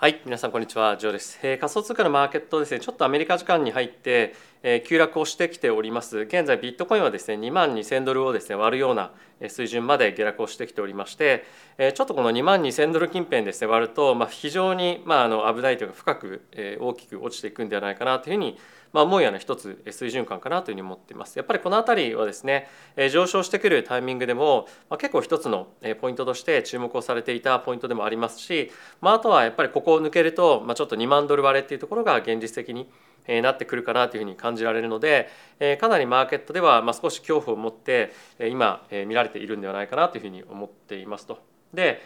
[0.00, 0.96] はい皆さんこんにちは。
[0.96, 2.78] ジョーです、えー、仮想通貨のマーケットですね。
[2.78, 4.32] ちょっとアメリカ時間に入って、
[4.62, 6.18] えー、急落をしてきております。
[6.18, 9.10] 現在ビットコインはですね2万2000ドルをですね割るような
[9.48, 11.44] 水準まで下落をしてきておりまして、
[11.78, 18.56] えー、ちょっとこの2万2000ドル近辺ですね割ると、まあ、非常に、まあ、あの危ないというか深く、えー、大きく落ちていくんではないかなというふうに
[18.92, 21.36] まあ、思うような一つ水準感かなというふうに思っています。
[21.36, 22.68] やっぱりこの辺りはですね
[23.10, 25.68] 上昇してくるタイミングでも、まあ、結構一つの
[26.00, 32.90] ポイントとして注目をされていたポイントでもありますし、まあ、あとはやっぱりここを抜けると、まあ、ちょっと2万ドル割れっていうところが現実的に
[33.42, 35.28] なってくるかなというふうに感じられるので
[35.80, 41.38] かなりマーケットでは少し恐怖を持って今見られているんではないかなというふうに思っていますと。
[41.74, 42.00] で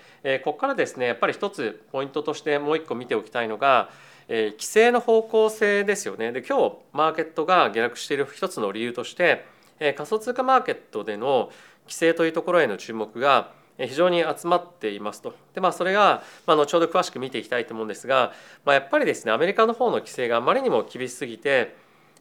[0.45, 3.91] ここからですねやっぱり一つポイントとしてもう一個見ておきたいのが
[4.29, 9.45] えー、規制の方向性ですよねで今日マーケットが下落している一つの理由として、
[9.79, 11.51] えー、仮想通貨マーケットでの
[11.85, 15.35] 規制というところへの注目が非常に集まっていますと。
[15.55, 18.33] でまあそれが、まあ、後ほど詳しく見ていきたいと思うんですが、
[18.65, 21.75] まあ、やっぱりですねアメリカの方の規制があまりにも厳しすぎて、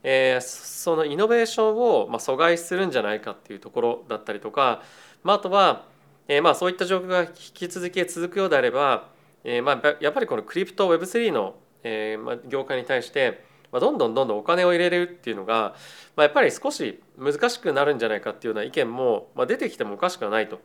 [0.04, 4.82] えー、そのイノベーションをまあ阻害するんじゃないかっていうところだったりとか、
[5.24, 5.86] まあ、あとは、
[6.28, 9.10] えー、まあそういった状況が引き続き続くようであれば、
[9.44, 15.76] えー、まあやっぱりこのクリプト Web3 のえーまあ、業界に対して、まあ、どんどんどんどんお金を入れるっていうのが、
[16.16, 20.60] まあ、やっぱり少し難しくなるんじゃないかっていうような意見も、まあ、出てきてもおかしくはないと。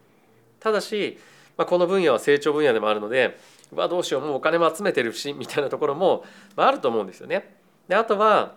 [0.60, 1.18] ただし、
[1.56, 3.38] まあ、この分野は成長分野でもあるので、
[3.74, 6.24] まあ、どうしようもうお金も集めてるしみたいなところも、
[6.56, 7.56] まあ、あると思うんですよね。
[7.88, 8.54] であとは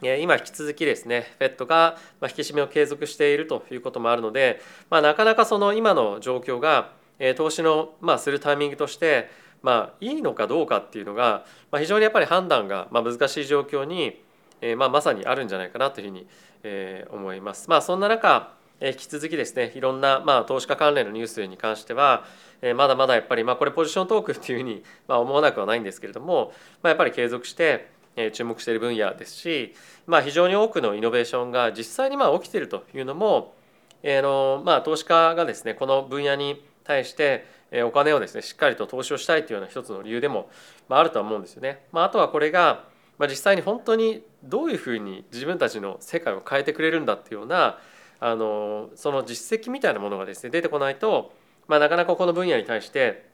[0.00, 6.92] 今引き続きですね FED が引き締めを継続しているということもあるので、まあ、なかなかその今の状況が
[7.36, 9.28] 投資のまあするタイミングとして
[9.62, 14.22] まあ、いいのかどうかっていうのが、まあ、非常にやっぱり判断がまあ難しい状況に、
[14.60, 16.26] えー、まあまさにあるんじゃないかなというふうに、
[16.62, 17.68] えー、思います。
[17.68, 22.24] まあ、そんな中、え、引き続きですねいろんな、まあ、投資家関連のニュースに関しては、
[22.62, 27.90] えー、まだまだやっぱり、まあ、これポジショントークっていうふうに、まあ、思わなくはないんですけれども、まあ、やっぱり継続して
[28.32, 29.74] 注目している分野ですし、
[30.06, 33.54] まあ、非常に多くのイノベーションが実際にまあ起きているというのも、
[34.02, 37.46] えーのまあ、投資家がですねこの分野に対して
[37.84, 40.48] お金をですねしっかりと投資をしたいというような一つの理由でも
[40.88, 41.84] あるとは思うんですよね。
[41.92, 42.84] まあ、あとはこれが
[43.20, 47.78] 実際に本当にどういうふうに自分たちの世界を変えてくれるんだっていうような
[48.20, 51.32] あのその実績みたいなものがですね出てこないと、
[51.66, 53.28] まあ、なかなかこの分野に対して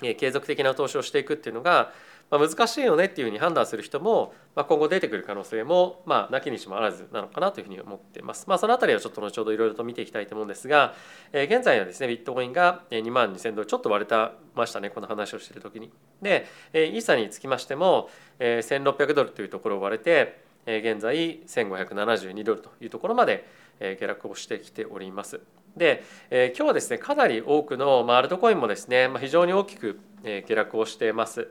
[0.00, 1.92] 継続的な投資をしていくっていうのが
[2.30, 8.46] まあ、難しいよねっていうふうに判断する人も、まあ、今後出てくる可能性も、まあ、なきにしもあらずなのかなというふうに思っています。
[8.48, 10.94] まあ、そのあたりはちょっと後ほどいろいろと見ていきたいと思うんですが、
[11.32, 15.92] えー、現在はですねビットコインが2万2000ドルちょっと割れたましたねこの話をしている時に。
[16.22, 18.08] で、えー、イーサにつきましても、
[18.38, 25.40] えー、1600ドルというところを割れて、えー、現在1572ドルというところまで、下落をしてきております。
[25.76, 31.48] で、えー、今日はですねかなり多くの、まあ、アルトコインもですね、まあ、非常に大きく、下落をしています。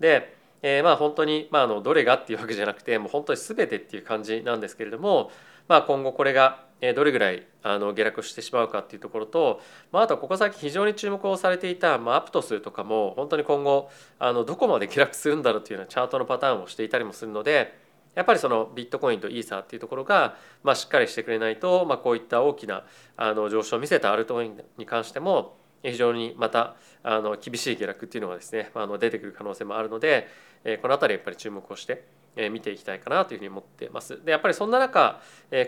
[0.00, 5.30] で、えー、まあ本当に、まあ、あのどれがっていうわけじゃなくてもう本当に全てっていう感じなんですけれども、
[5.68, 6.64] まあ、今後これが
[6.94, 9.60] どれぐらいあの下落してしまうかっていうところと、
[9.92, 22.84] まあ、あとここ先非常に注目をされていた、まあ、アプトスとかも本当に今後あのどこまで下落するんだろうっていうようなチャートのパターンをしていたりもするのでやっぱりそのビットコインとイーサーっていうところが、まあ、しっかりしてくれないと、まあ、こういった大きな
[23.16, 25.56] あの上昇を見せたアルトコインに関しても
[25.90, 30.28] 非常にまたあの厳しい下落っていうのがですねあの出てくる可能性もあるので
[30.82, 32.04] この辺りやっぱり注目をして
[32.50, 34.22] 見ていきたいかなというふうに思ってます。
[34.24, 35.20] でやっぱりそんな中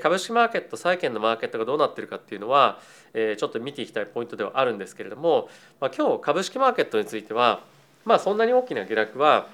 [0.03, 2.81] 株式マーケット債券のマーケットがどうなってるかっていうのは
[3.15, 5.49] ちょっと見ていきたいポイントではあるんですけれども、
[5.81, 7.61] まあ、今日株式マーケットについては
[8.05, 9.49] まあそんなに大きな下落は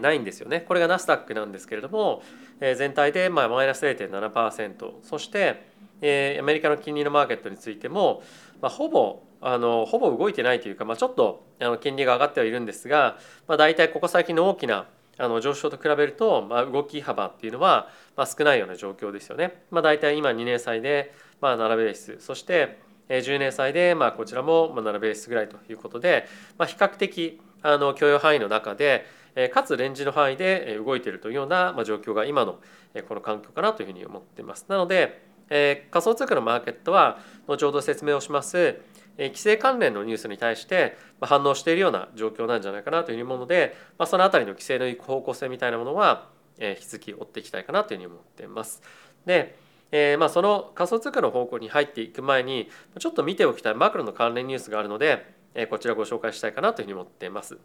[0.00, 0.60] ないんですよね。
[0.60, 2.22] これがナスダックなんですけれども
[2.60, 5.70] 全体でまあマイナス0.7%そして
[6.02, 8.22] アメリカの金利のマーケットについても、
[8.60, 13.18] まあ、ほぼあのほぼ動いてないというか、まあ、ちょっとあの金利が上がってはいるんですが、
[13.48, 14.86] まあ、大体ここ最近の大きな
[15.18, 19.62] あの上昇と比べると、まあ、動き幅っていうのは、まあ、少ないような状況ですよね。
[19.70, 22.78] まあ、大体今2年債で、まあ、7ベースそして
[23.08, 26.26] 10年債で、まあ、こちらも7ベースぐらいということで、
[26.56, 29.04] まあ、比較的あの許容範囲の中で
[29.52, 32.60] かつレンジの範囲で動いているというような状況が今の
[33.08, 34.66] この環境かなというふうに思っています。
[34.68, 38.76] なので仮想通貨のマーケットは後ほど説明をします
[39.18, 46.28] 規制関連のニュースに対して反応しているような状況なんじゃないかなというふうに思うので、まあ、その辺りの規制の方向性みたいなものは
[46.58, 48.82] 引き続き追っていきたいかなというふうに思っています。
[49.26, 49.58] で
[49.92, 52.68] えー、まあその仮想通貨の方向に入っていく前に
[52.98, 57.58] ちょっと見ておきたいマクロの関連ニュースがあるので、え、こちらご紹介したいかなというふうに思っています。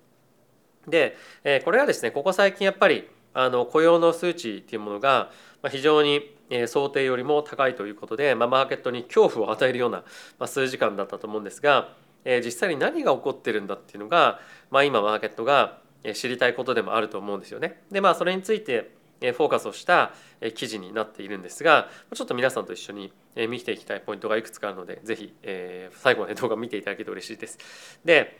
[0.87, 5.31] で、え、これはですねここ最近やっぱりあの雇用の数値っていうものが
[5.69, 6.34] 非常に
[6.67, 9.91] 想定よりも高いということで、ま、マーケットに恐怖を与えるよう
[10.39, 11.89] な数時間だったと思うんですが
[12.43, 14.39] 実際に何が起こってるんだっていうのが、
[14.71, 15.79] ま、今マーケットが
[16.13, 17.81] 知りたいことでもあると思うんですよね。
[17.91, 20.11] でまあそれについてフォーカスをした
[20.53, 23.11] 記事になっているんですがちょっと皆さんと一緒に
[23.49, 25.33] 見ていきたいポイントがいくつかあるので是非
[25.93, 27.99] 最後まで動画を見ていただけると嬉しいです。
[28.05, 28.37] で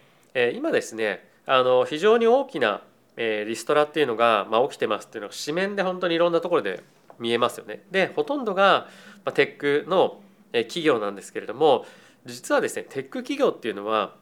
[0.54, 2.82] 今ですねあの非常に大きな
[3.18, 6.84] リストラっていうのが、ま、起きてますっていうのが紙面で本当にいろんなところで
[7.20, 7.84] 見えますよね。
[7.92, 8.88] でほとんどが
[9.34, 10.22] テックの
[10.52, 11.86] 企業なんですけれども
[12.26, 14.16] 実はですねテック企業っていうのは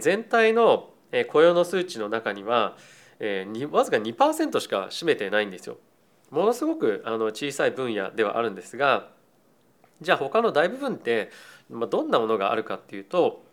[0.00, 0.90] 全体の
[1.28, 2.76] 雇用の数値の中には
[3.70, 5.78] わずか2%しか占めてないんですよ。
[6.30, 9.08] ものすごくあの小さい分野ではあるんですが
[10.00, 11.30] じゃあ他の大部分って
[11.70, 13.44] どんなものがあるかっていうと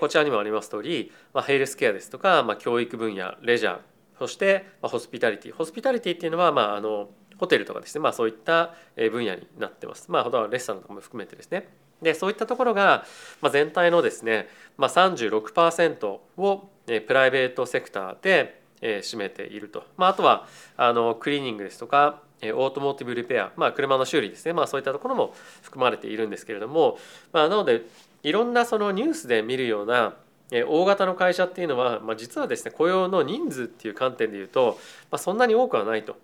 [0.00, 1.12] こちらにもあります通り
[1.46, 3.78] ヘルスケアですとか教育分野レジャー
[4.18, 7.10] そしてホスピタリティホスピタリティっていうのはまああの
[7.42, 10.12] ホテルとかですね、まあ、そういった分野になってます。
[10.12, 11.66] まあ、ほとんどレストランとかも含めてですね。
[12.00, 13.04] でそういったところが、
[13.40, 14.46] ま、全体のですね、
[14.76, 16.06] まあ、36%
[16.36, 20.46] をプライベートセクターで占めていると、まあ、あとは
[20.76, 26.96] あのクリーニングですとかオートモーティブリペア、まあ、車の修理ですね、まあ、そういったところも含まれているんですけれども、
[27.32, 27.82] まあ、なので
[28.22, 30.14] いろんなそのニュースで見るような
[30.52, 34.78] 大型の会社っていうのは、まあ、実はですね雇用の人数っていう観点でいうと、
[35.10, 36.16] まあ、そんなに多くはないと。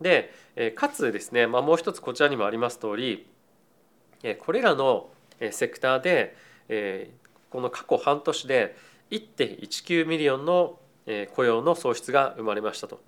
[0.00, 0.32] で
[0.74, 3.26] かつですね、まあ、もう一つこちらにもあります通り
[4.38, 5.08] これらの
[5.50, 6.36] セクターで
[7.50, 8.76] この過去半年で
[9.10, 10.78] 1.19 million の
[11.34, 13.00] 雇用の創出が生まれましたと。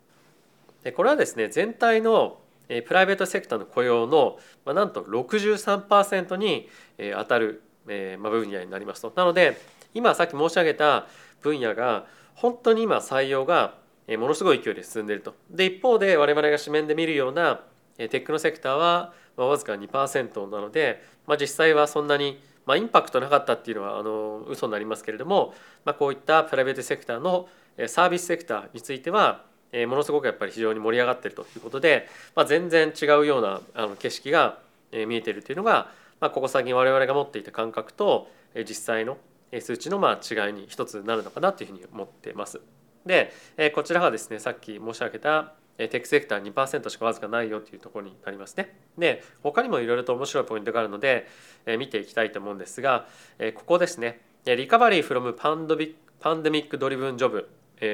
[0.94, 2.38] これはですね全体の
[2.68, 4.38] private sector の雇用の
[4.72, 6.68] なんと63%に
[6.98, 9.12] 当たる分野になりますと。
[9.16, 9.60] なので
[9.94, 11.06] 今さっき申し上げた
[11.40, 13.74] 分野が本当に今採用が
[14.16, 15.34] ものすごい勢いで進んでいると。
[15.50, 17.60] で一方で我々が紙面で見るような
[17.96, 25.54] テックのセクターはわずか2%なので、まあ、実際はそんなにまあ、インパクトなかったっていうのはあの嘘になりますけれども、
[25.86, 27.48] まあ、こういったプライベートセクターの
[27.86, 34.58] サービスセクターについてはものすごくやっぱり非常に盛り上がってるということで、まあ、全然違うようなあの景色が
[34.92, 35.90] 見えてるというのが、
[36.20, 39.16] まあ、ここ最近我々が持っていた感覚と実際の
[39.60, 42.60] 数値のまあ違いに一つなるのかなというふうに思ってます。
[43.08, 48.76] でえこちらがですねさっき申し上げたテックセクター2%しかわずかないよというところになりますね。
[48.96, 51.26] で他にもいろいろと面白いポイントがあるので
[51.66, 53.06] え見ていきたいと思うんですが
[53.38, 57.48] えここですね recovery from pand- pandemic-driven job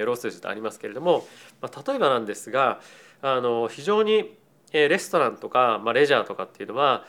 [0.07, 1.27] ロスとありますけれども
[1.61, 2.81] ま例えばなんですが
[3.21, 4.35] あの非常に
[4.73, 7.05] レストランとか、まあ、レジャーとかっていうのは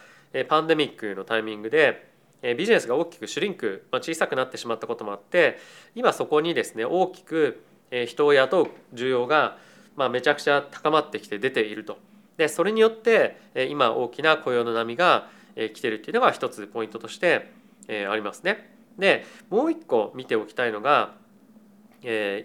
[0.50, 2.10] パンデミックのタイミングで
[2.57, 5.57] ビジネスが大きくシュリンク、まあ、小さくなってしまったこともあって
[5.96, 9.57] 今そこにですね大きく人を雇う需要が
[9.95, 11.97] ま、めちゃくちゃ高まってきて出ていると。
[12.37, 13.37] でそれによって
[13.69, 17.49] 今大きな雇用の波が来てるっていうのが一つポイントとして
[17.87, 18.75] ありますね。
[18.97, 21.13] でもう一個見ておきたいのが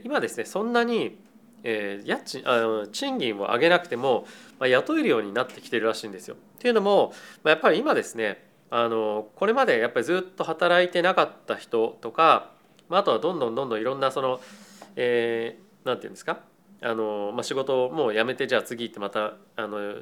[0.05, 1.19] 今ですねそんなに
[1.65, 4.27] 家賃あの賃金を上げなくても、
[4.61, 6.37] 雇えるようになってきてるらしいんですよ。
[6.37, 7.13] っていうのも、
[7.45, 12.53] やっぱり今ですねあのこれまでやっぱりずっと働いてなかった人とか、
[12.89, 14.41] まあ、とはどんどんどんどんいろんなその、
[15.03, 16.41] えー、て言うんですか？
[16.83, 19.95] あの、まあ、仕事をもう辞めてじゃあ次行ってまたあの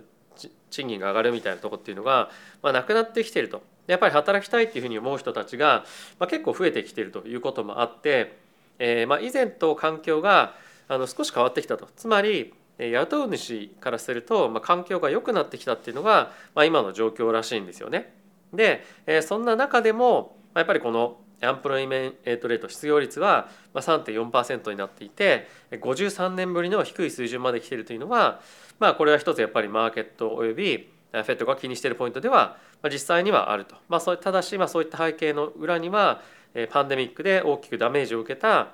[0.71, 2.31] 賃金が上がるみたいなとこっていうのが、
[2.63, 3.63] まあ、なくなってきてると。
[3.87, 5.85] やっぱり働きたいっていうふうに思う人たちが、
[6.19, 8.39] まあ、結構増えてきてるということもあって、
[8.79, 10.55] えーまあ、以前と環境が
[10.89, 11.89] あの少し変わってきたと。
[11.97, 18.15] つまり雇う主からすると、まあ、環境が良くなってきたっていうのが、まあ、今の状況らしいんですよね。
[18.53, 28.41] で、え、そんな中でもやっぱりこのアンプロイメントレート失業率は3.4%になっていて53年ぶりの低い水準まで来ているというのは、
[28.79, 36.23] まあ、これは一つやっぱりマーケットおよびフェットが気にしているポイントでは実際にはあると、まあ、そうただし、まあ、そういった背景の裏には
[36.71, 38.73] パンデミックで大きくダメージを受けた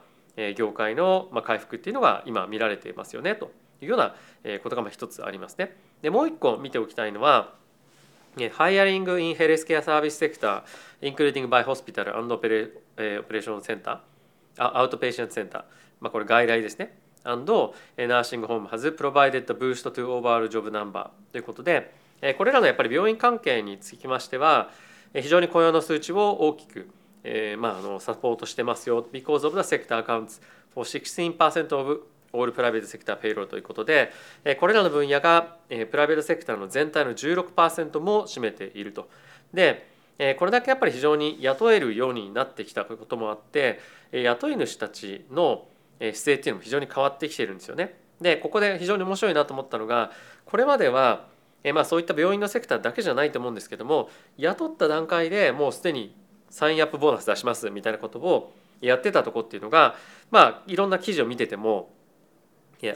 [0.56, 4.14] 業界の回復っていうのが今見られていますよねというような
[4.62, 5.76] ことが一つありますね。
[6.02, 7.54] でもう一個見ておきたいのは
[8.52, 10.64] hiring in healthcare service sector,
[11.00, 14.00] including by hospital and operation center,
[14.56, 15.64] outpatient center、
[16.00, 16.98] まあ、これ外来ですね。
[17.22, 21.94] and, nursing home has provided boost to overall job number ということで、
[22.36, 24.70] これらのやっぱり病院関係につきましては、
[25.14, 26.88] 非常に雇用の数値を大きく、
[27.22, 29.06] えー、まあ、あのサポートしてますよ。
[29.12, 30.42] because of the sector accounts
[30.74, 32.02] for 16% of
[32.34, 34.12] オールプライベートセクターペイローということで
[34.60, 39.08] これらの分野がプライベートセクターの全体の16%も占めていると。
[39.52, 39.86] で
[40.38, 43.80] これだけやっぱり非常に雇えるようになってきたこともあって
[44.12, 45.66] 雇い主たちの
[45.98, 47.98] 姿勢っていうのも非常に変わってきているんですよね。
[48.20, 50.12] でここで非常に面白いなと思ったのが
[50.44, 51.26] これまでは
[51.72, 56.14] まあそういった病院のセクターだけじゃないと思うんですけども雇った段階でもうすでに
[56.50, 59.96] サインアップボーナス出しますみたいなことをやってたとこっていうのが
[60.30, 61.90] まあいろんな記事を見てても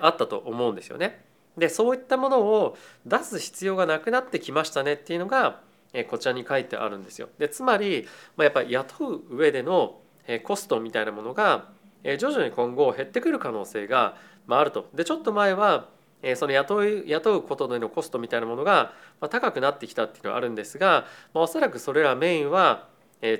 [0.00, 1.24] あったと思うんですよね。
[1.56, 5.60] でそういったものを出す必要がなくなってきましたねっていうのが
[6.08, 7.28] こちらに書いてあるんですよ。
[7.38, 8.06] でつまり
[8.36, 10.00] まやっぱり雇う上での
[10.44, 11.68] コストみたいなものが
[12.04, 14.16] 徐々に今後減ってくる可能性が
[14.48, 14.88] あると。
[14.94, 15.88] でちょっと前は
[16.36, 18.92] その雇う雇うことでのコストみたいなものが
[19.30, 22.88] 高くなってきたっていうのはあるんですがまおそらくそれらメインは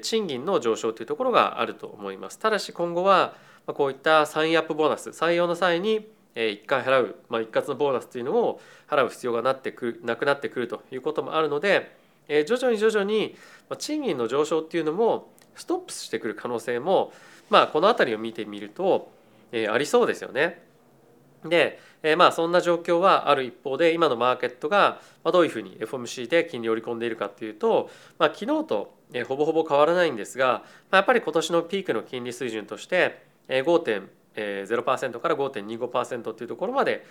[0.03, 2.39] 賃金の上昇というところがあると思います。
[2.39, 3.35] ただし今後は
[3.67, 11.97] こういったサインアップボーナス採用の際に1回払う、まあ、一括のボーナスというのを払う必要がなってくなくなってくるということもあるので
[12.29, 13.37] 徐々に徐々に
[13.79, 17.13] 賃金の上昇っていうのもストップしてくる可能性も、
[17.51, 19.11] まあ、この辺りを見てみると
[19.53, 20.63] ありそうですよね。
[21.45, 37.05] で、え、まあそんな状況はある一方で今のマーケットがどういうふうに FOMC で金利を織り込んでいるかっていうと、まあ、昨日とほぼほぼ変わらないんですがやっぱり今年のピークの金利水準として5.5% 0%から5.25%っていうところまで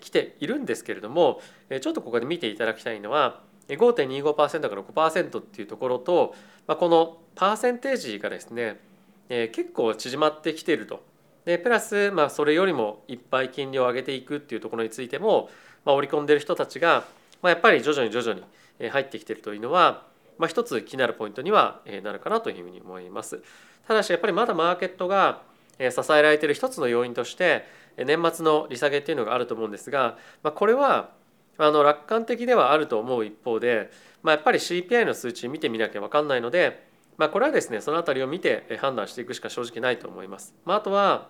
[0.00, 1.40] 来ているんですけれども
[1.80, 6.34] ちょっとここで見ていただきたいのは5.25%から5%っていうところと
[6.66, 8.80] このパーセンテージがですね
[9.28, 11.02] 結構縮まってきていると
[11.44, 15.48] でプラス、まあ、それよりもいっぱい金利を上げていくっていうところについても、
[15.84, 17.04] まあ、織り込んでいる人たちが、
[17.42, 18.34] まあ、やっぱり徐々に徐々
[18.80, 20.06] に入ってきているというのは、
[20.38, 23.42] まあ、一つ気になるポイントにはなるかなというふうに思います。
[23.86, 25.42] ただしやっぱりまだマーケットが
[25.90, 27.64] 支えられている一つの要因として
[27.96, 31.10] 年末の利下げっていうのがあると思うんですが、まあ、これは
[31.58, 33.90] あの楽観的ではあると思う一方で、
[34.22, 40.54] まあ、やっぱり CPI の数値見てみなきゃ分かんないのでまあ、これはですねその辺りを見て判断していくしか正直ないと思います。
[40.64, 41.28] まあ、あとは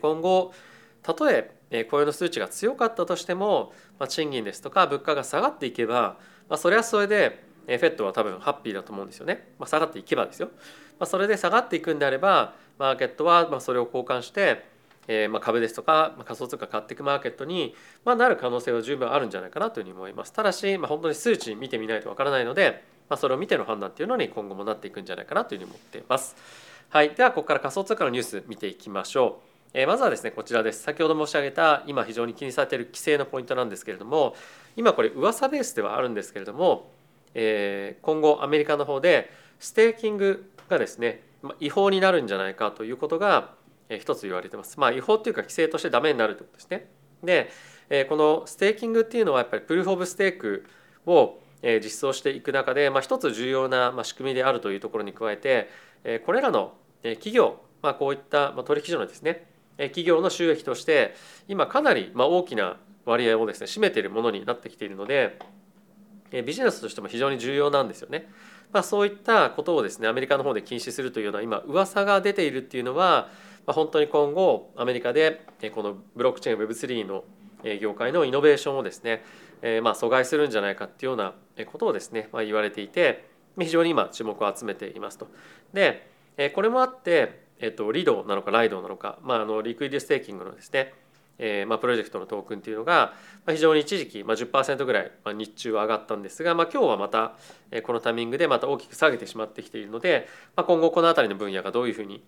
[0.00, 0.52] 今後
[1.02, 1.50] たとえ
[1.90, 6.16] 雇用の数値が強かったとしても、まあ、賃金ですとか物価が下がっていけば、
[6.48, 9.48] まあ、それはそれでフェットは多分ハッピーだと思うんですよね。
[9.58, 10.48] まあ、下がっていけばですよ。
[11.00, 14.64] まあ、それで下がっていくんであればマーケットはまそれを交換して
[15.08, 20.32] えまあ株ですとか仮想通貨買っていくマーケットにまなる可能性は十分あるんじゃないかなというふうに思います。
[20.32, 26.36] ただし、まあ、本当に数値見てみないとわからないので、まあ、それを見ての判断っていうのに今後もなっていくんじゃないかなというふうに思っています。
[26.90, 29.48] はい、ではここから仮想通貨のニュース見ていきましょう。
[29.74, 34.34] えまずはですねこちらです先ほど申し上げた今非常に気にされている規制のポイントなんですけれども
[34.76, 36.90] 今これ噂ベースではあるんですけれども、
[37.34, 39.30] え今後アメリカの方で
[39.60, 41.27] ステーキングがですね
[41.60, 43.54] 違法になるんじゃないかということが
[43.88, 44.78] 一つ言われてます。
[44.78, 46.90] まあ違法っていうか規制としてダメになるということですね。
[47.90, 50.66] でこのステーキングっていうのはやっぱりプルーフ・オブ・ステーク
[51.06, 55.70] を実装していく中で、まあ、一つ重要な仕組みであるというところに加えて
[56.26, 59.46] これらの企業、まあ、こういった取引所のですね
[59.78, 61.14] 企業の収益として
[61.48, 65.38] 今かなり大きな割合をですね占めているものになってきているので
[66.30, 68.28] ビジネスとしても非常に重要なんですよね。
[68.72, 73.28] まあ、そういったことをですねアメリカの方で禁止するというような今噂が出ているっていうのは、
[73.66, 75.40] まあ、本当に今後アメリカで
[75.74, 77.24] このブロックチェーン Web3 の
[77.80, 79.24] 業界のイノベーションをですね、
[79.62, 81.34] えー、まあ阻害するんじゃないかっていうような
[81.66, 85.28] ことをですね、まあ、言われていて非常に今注目を集めていますと。
[85.72, 86.06] で
[86.54, 90.94] これもあってえっと、リドなのかライドなのか、まあ、あの liquid staking のですね、
[91.38, 93.14] えーまあ、プロジェクトのトークンっていうのが
[93.46, 97.36] まあ非常に一時期、まあ、10%ぐらい、まあ、日中は上がったんですが、まあ、今日はまた
[97.82, 102.22] このタイミングでまた大きく下げてしまってきているので、まあ、今後この辺りの分野がどういうふうに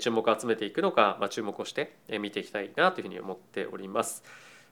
[0.00, 4.24] 注目を集めていくのか、まあ、注目をして見ていきたいなというふうに思っております。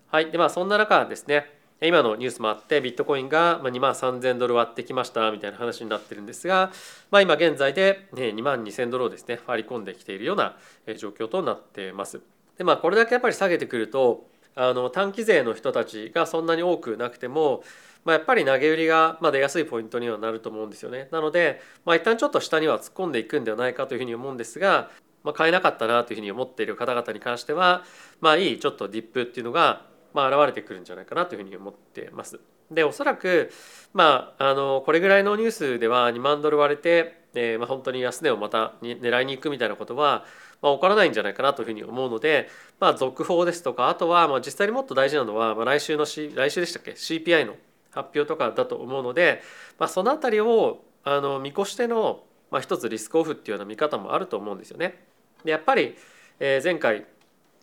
[0.08, 6.72] はいでまあ、そんな中ですね今のニュースもあってビットコインが2万3000ドル割ってきましたみたいな話になってるんですが、
[7.10, 10.56] まあ、今現在で2万2000ドルをですね割り込んできているような
[10.96, 12.20] 状況となってます。
[12.58, 17.64] でまあこれだけやっぱり下げてくるとあの短期税の人たちがそんなに多くなくても、
[18.04, 21.08] まあ、やっぱり投げ売りが出やすいポイントにはなると思うんですよね。
[21.11, 24.90] なので、まあ、一旦ちょっと下には突っ込んでいくんではないかというふうに思うんですが、
[25.25, 27.82] まあ、買えなかったなというふうに思っている方々に関しては
[28.20, 32.40] まあいいちょっとディップっていうのがまあ、現れてくるんじゃないかなというふうに思ってます。
[32.70, 33.50] でおそらく、
[33.92, 40.25] まあ、あのこれぐらいのニュースでは2万ドル割れて、えーまあ、本当に安値をまた狙いに行くみたいなことは、
[40.64, 42.49] まあ、起こらないんじゃないかなというふうに思うので、
[42.80, 47.54] まあ、続報ですとかあとは、まあ、実際にもっと大事なのは、まあ、来週の、C、来週でしたっけ？CPI の
[47.90, 49.42] 発表とかだと思うので、
[49.78, 55.04] まあ、その辺りをあの見越しての、まあ、一つリスクオフっていうような見方もあると思うんですよね。
[55.44, 55.99] でやっぱり、
[56.40, 57.04] えー、前回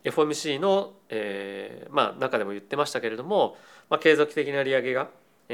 [0.03, 3.57] FOMC の、えーまあ、中でも言ってましたけれども、
[3.89, 5.09] まあ、継続的な利上げが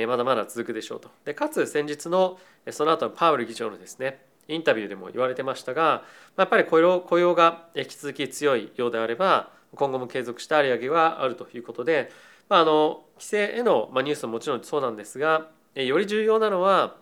[0.06, 1.10] まだまだ続くでしょうと。
[1.24, 2.38] でかつ先日の
[2.72, 6.04] その後のパウエル議長のですねインタビューでも言われてましたが
[6.38, 12.12] やっぱり雇用雇用が引き続き強いようであれば今後も継続した利上げはあるということで、
[12.50, 16.96] まあ、あの規制へのニュースももちろんそうなんですがより重要なのは、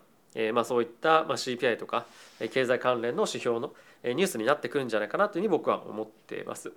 [0.54, 2.06] まあ、そういった CPI とか
[2.52, 3.74] 経済関連の指標の
[4.04, 6.72] ニュースになってくるんじゃないかなというふうに僕は思っています。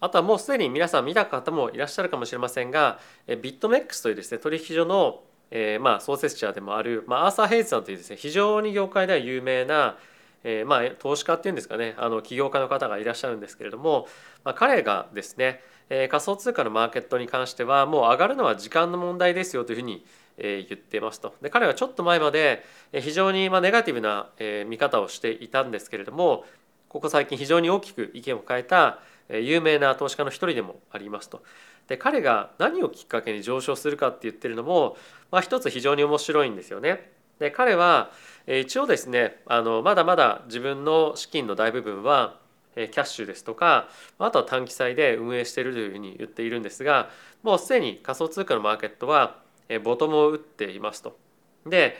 [0.00, 9.96] あとはもうすでに皆さん見た方もいらっしゃるかもしれませんがビットメックスというですね取引所の、えー、まあ創設者でもある、まあ、アーサー・ヘイズさんというですね非常に業界では有名な
[10.44, 14.06] えー、まあ投資家っていうんですかねあの起業家の方がいらっしゃるんですけれども、
[14.44, 20.04] まあ、彼がですね、えー、仮想通貨のマーケットに関してはもう上がるのは時間の問題ですよというふうに、
[20.40, 22.62] 言ってますとで彼はちょっと前まで
[22.92, 24.28] 非常にまあネガティブな、
[24.68, 26.44] 見方をしていたんですけれども
[26.88, 31.42] ここ最近非常に大きく意見を変えた有名な投資家の一人でもありますと。
[31.88, 34.96] で彼が何をきっかけに上昇するかって言ってるのも、
[35.30, 37.10] まあ、一つ非常に面白いんですよね。
[37.38, 38.10] で彼は
[38.46, 42.38] 一応ですねあのまだまだ自分の資金の大部分は
[42.74, 47.10] キャッシュですとかあとは短期債で運営しているというふうに言っているんですが
[47.42, 49.38] もうすでに仮想通貨のマーケットは
[49.84, 51.18] ボトムを打っていますと。
[51.66, 51.96] で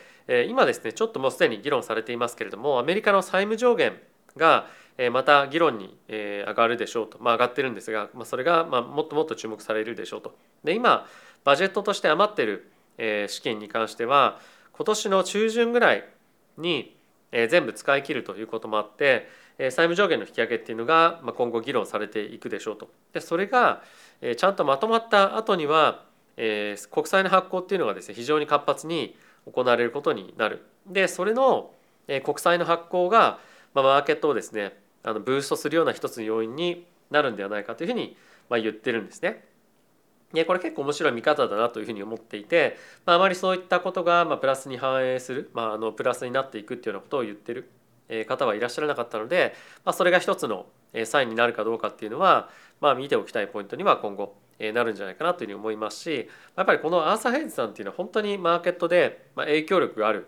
[0.49, 3.99] 今ですねちょっともうすでに議論されていますけれどもアメリカの債務上限
[4.39, 4.67] が
[5.13, 10.35] また議論に上がるでしょうと、まあ、上がってるんですが、まあ、それがまあもっともっと注目されるでしょうと。
[10.65, 11.07] で今
[11.45, 12.71] バジェットとして余ってる
[13.29, 14.41] 資金に関しては
[14.73, 16.09] 今年の中旬ぐらい
[16.57, 16.97] に
[17.31, 19.29] 全部使い切るということもあって
[19.59, 22.89] 債務上限の引き上げっていうのが今後議論されていくでしょうと。
[23.13, 23.83] でそれが
[24.37, 26.05] ちゃんとまとまった後には
[26.37, 29.17] 国債の発行っていうのがですね非常に活発に
[29.53, 30.65] 行われることになる。
[30.87, 31.71] でそれの
[32.25, 33.39] 国債の発行が
[33.75, 34.73] まあマーケットをですね
[35.03, 38.17] あのブーストするような一つの要因になるんではないかというふうに
[38.49, 39.45] ま言ってるんですね。
[40.33, 47.71] でこれ結構面白い見方だなというふうに思っていて、まあ、あまりそういったことがまプラスに反映する、まあ、あのプラスになっていくっていうようなことを言ってる
[48.27, 49.55] 方はいらっしゃらなかったので、
[49.87, 50.67] まあ、それが一つの
[51.07, 60.27] サインになるかどうかっていうのは、まあ、見ておきたいポイントには今後なるんじゃないかなというふうに思いますしやっぱりこのアーサー・ヘイズさんっていうのは本当にマーケットで影響力がある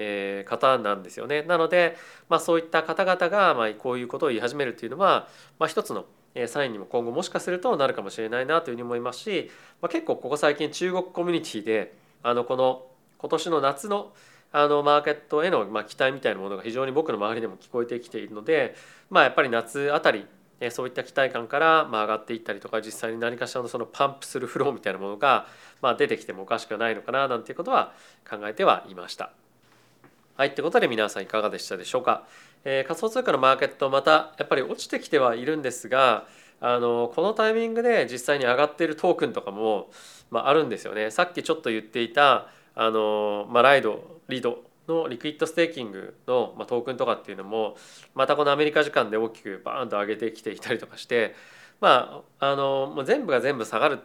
[0.00, 1.42] えー方なんですよね。
[1.42, 1.96] なので、
[2.28, 5.28] まあ、そういった方々がまあこういうことを言い始めるっていうのは、
[5.58, 6.06] まあ、一つの
[6.46, 9.50] サインにも今後もしかするとなるかもしれないなというふうに思いますし、
[9.82, 12.86] まあ、結構ここ最近中国コミュニティであのこの
[13.18, 14.12] 今年の夏の
[14.50, 18.74] あのマーケットへのまあ期待みたいなものが非常に僕の周りでも聞こえてきているので、
[19.10, 20.26] まあ、やっぱり夏あたり
[20.70, 25.46] そういった期待感からま上がっていったりとか実際に何かしらのそのパンプするフローみたいなものが
[25.82, 27.92] ま出てきてもおかしくないのかななんていうことは
[28.28, 29.47] 考えてはいました。
[30.38, 32.22] はいということで皆さんいかがでしたでしょうか？
[32.64, 36.28] えー、仮想通貨のマーケットまたやっぱり落ちてきてはいるんですが
[36.60, 39.90] あのこのタイミングで実際に上がっているトークンとかも、
[40.30, 41.10] まあ、あるんですよね。
[41.10, 42.46] さっきちょっと言っていた
[42.76, 47.76] あの、まあ、ライドリードのリクイッドステーキングの、まあ、トークンとかっていうのも
[48.14, 51.34] またこのアメリカ時間で大きくバーンと上げてきていたりとかして
[51.80, 54.00] まああのもう全部が全部下がっ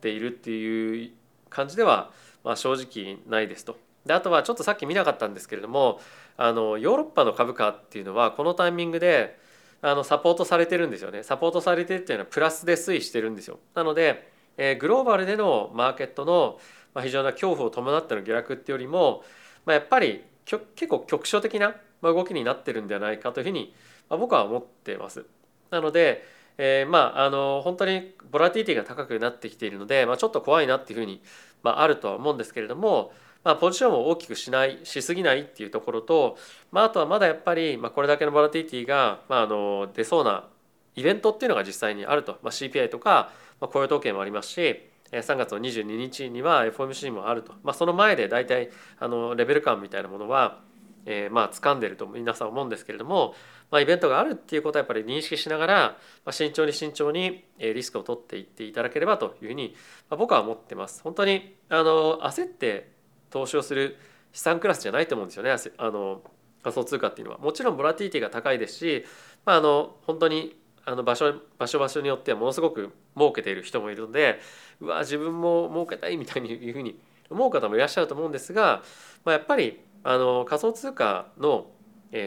[0.00, 1.10] ているっていう
[1.50, 2.12] 感じでは、
[2.44, 3.76] まあ、正直ないですと。
[4.06, 6.00] であとはちょっとさっき見なかったんですけれども
[6.36, 9.38] あのヨーロッパの株価っていうのはこのタイミングで
[9.82, 11.24] あのサポートされてるんですよね。
[11.24, 13.58] サポートされてるっていうのはプラスで推移してるんですよ。
[13.74, 16.60] なので、えー、グローバルでのマーケットの、
[16.94, 19.24] まあ、非常な恐怖を伴っての下落っていうよりも、
[19.66, 23.74] まあ、やっぱり結構局所的な動きになってるんではないかというふうに、
[24.08, 25.24] まあ、僕は思ってます。
[25.70, 26.24] なので、
[26.58, 31.22] えー、まああの本当にボラティティが高くなってきているので、まあ、ちょっと怖いなっていうふうに、
[31.64, 33.12] まあ、あるとは思うんですけれども
[33.44, 36.36] まあ、ポジションを大きくしないしすぎないっていうところと、
[36.70, 40.48] まあ、あとはまだやっぱり、まあ、これだけのボラティティが、まあ、あの出そうな
[40.94, 50.60] イベントっていうのが実際にあると、まあ、CPI とか、まあ、雇用統計もありますし3月の22日には FOMC もあると、まあ、その前で大体あのレベル感みたいなものは、
[51.04, 53.34] えー、まあ掴んでると皆さん思うんですけれども、
[53.70, 55.96] まあ、イベントがあるっていうことはやっぱり認識しながら、ま
[56.30, 59.74] あ、慎重に慎重にリスクを取っていっていただければというふうに、
[60.08, 61.02] まあ、僕は思ってます。
[61.02, 62.91] 本当にあの焦って
[63.32, 63.96] 投資をする
[64.32, 66.22] 資産クラスじゃないと思うんですよねあの
[66.62, 67.38] 仮想通貨っていうのは。
[67.38, 69.04] もちろんボラティティが高いですし、
[69.44, 74.40] まあ、あの本当にあの場所場所場所によってはものすごく儲けている人もいるので
[74.80, 76.98] うわ自分も儲けたいみたいにいうふうに
[77.30, 78.82] 思う方もいらっしゃると思うんですが、
[79.24, 81.66] まあ、やっぱりあの仮想通貨の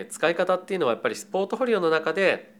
[0.09, 2.55] 使い方っていうのはやっぱりスポートフォリオの中で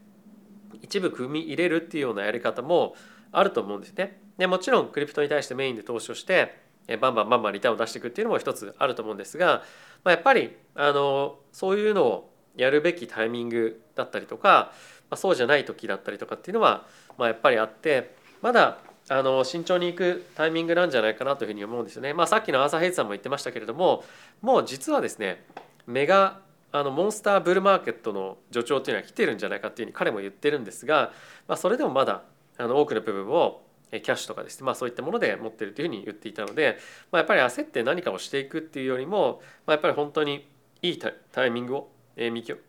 [0.82, 2.94] 一部組み入れるっていうようなやり方も
[3.32, 4.20] あると思うんですね。
[4.38, 6.65] でもちろんクリプトに対してメインで投資をして
[7.00, 9.62] バンバンバンバンリターンを出していくっていうのも一つあると思うんですが、
[10.04, 14.72] まあ、やっぱりあのそういうのをやるべきタイミングだったりとか、
[15.10, 16.86] まあ、そうじゃない時だったりとかっていうのは、
[17.18, 22.12] まあ、やっぱりあってまだあの慎重にいくタイミングなんじゃないかなというふうに思うんですよね。
[22.12, 24.04] まあ、さっきのアーサー・ヘイツさんも言ってましたけれども
[24.40, 25.44] もう実はですね
[25.86, 26.40] メガ
[26.72, 31.12] あのモンスターブルマーケットの助長っていうのは来てるんじゃないかっていうふうに彼も言ってるんですが、
[31.46, 32.22] まあ、それでもまだ
[32.58, 36.78] あの多くの部分をキャッシュとかですね、まあ、そういったもので持ってるというふうに言っていたので、
[37.12, 40.48] まあ、やっぱり焦って何かをしていくっていうよりも、まあ、やっぱり本当に
[40.82, 42.62] いいタイミングを見極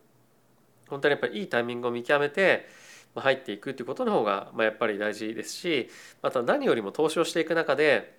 [0.88, 2.67] 本当にやっぱりいいタイミングを見極めて
[3.15, 5.89] 入っていくということの方がまあやっぱり大事ですし
[6.21, 8.15] また何よりも投資をしていく中で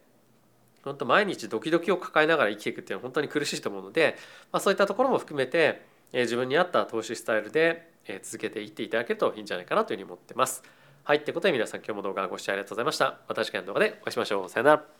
[0.85, 4.17] 本当毎日ドキドキを抱えながら生きていくっていうのは本当に苦しいと思うので、
[4.53, 7.91] まあ、そういったところも含めてえ自分に合った投資スタイルで
[8.23, 10.63] 続けていっていただけるといいんじゃないかなというふうに思ってます。
[11.05, 13.19] はい、ということで皆さん今日も動画ご視聴ありがとうございました。
[13.29, 14.49] また次回の動画でお会いしましょう。
[14.49, 14.98] さよなら。